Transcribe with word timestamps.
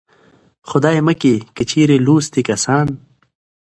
خدايه 0.69 1.01
مکې 1.07 1.35
که 1.55 1.63
چېرې 1.69 1.97
لوستي 2.05 2.41
کسان 2.49 2.87